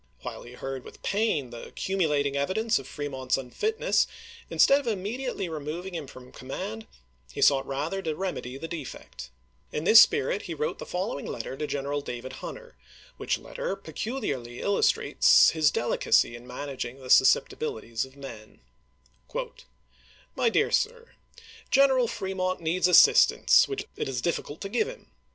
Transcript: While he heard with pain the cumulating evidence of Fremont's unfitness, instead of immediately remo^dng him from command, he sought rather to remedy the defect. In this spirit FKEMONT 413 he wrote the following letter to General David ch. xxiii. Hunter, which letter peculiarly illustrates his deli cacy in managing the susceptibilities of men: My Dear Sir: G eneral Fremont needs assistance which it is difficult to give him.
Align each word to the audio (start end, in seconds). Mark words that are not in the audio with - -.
While 0.21 0.41
he 0.41 0.53
heard 0.53 0.83
with 0.83 1.03
pain 1.03 1.51
the 1.51 1.71
cumulating 1.75 2.35
evidence 2.35 2.79
of 2.79 2.87
Fremont's 2.87 3.37
unfitness, 3.37 4.07
instead 4.49 4.79
of 4.79 4.87
immediately 4.87 5.45
remo^dng 5.47 5.93
him 5.93 6.07
from 6.07 6.31
command, 6.31 6.87
he 7.31 7.39
sought 7.39 7.67
rather 7.67 8.01
to 8.01 8.15
remedy 8.15 8.57
the 8.57 8.67
defect. 8.67 9.29
In 9.71 9.83
this 9.83 10.01
spirit 10.01 10.41
FKEMONT 10.41 10.47
413 10.47 10.47
he 10.57 10.59
wrote 10.59 10.79
the 10.79 10.91
following 10.91 11.25
letter 11.27 11.55
to 11.55 11.67
General 11.67 12.01
David 12.01 12.31
ch. 12.31 12.35
xxiii. 12.37 12.47
Hunter, 12.47 12.75
which 13.17 13.37
letter 13.37 13.75
peculiarly 13.75 14.59
illustrates 14.59 15.51
his 15.51 15.69
deli 15.69 15.99
cacy 15.99 16.35
in 16.35 16.47
managing 16.47 16.97
the 16.99 17.11
susceptibilities 17.11 18.03
of 18.03 18.17
men: 18.17 18.61
My 20.35 20.49
Dear 20.49 20.71
Sir: 20.71 21.11
G 21.69 21.79
eneral 21.79 22.09
Fremont 22.09 22.59
needs 22.59 22.87
assistance 22.87 23.67
which 23.67 23.85
it 23.95 24.09
is 24.09 24.19
difficult 24.19 24.61
to 24.61 24.69
give 24.69 24.87
him. 24.87 25.11